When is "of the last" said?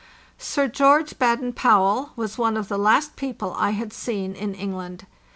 2.57-3.15